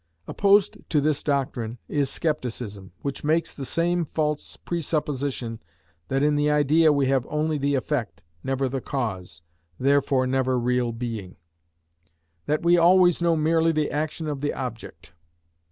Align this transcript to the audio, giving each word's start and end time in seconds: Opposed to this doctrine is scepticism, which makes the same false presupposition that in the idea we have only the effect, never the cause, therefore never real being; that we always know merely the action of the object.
Opposed 0.27 0.79
to 0.89 0.99
this 0.99 1.21
doctrine 1.21 1.77
is 1.87 2.09
scepticism, 2.09 2.91
which 3.03 3.23
makes 3.23 3.53
the 3.53 3.67
same 3.67 4.03
false 4.03 4.57
presupposition 4.57 5.59
that 6.07 6.23
in 6.23 6.35
the 6.35 6.49
idea 6.49 6.91
we 6.91 7.05
have 7.05 7.27
only 7.29 7.59
the 7.59 7.75
effect, 7.75 8.23
never 8.43 8.67
the 8.67 8.81
cause, 8.81 9.43
therefore 9.79 10.25
never 10.25 10.57
real 10.57 10.91
being; 10.91 11.35
that 12.47 12.63
we 12.63 12.79
always 12.79 13.21
know 13.21 13.35
merely 13.35 13.71
the 13.71 13.91
action 13.91 14.25
of 14.27 14.41
the 14.41 14.55
object. 14.55 15.13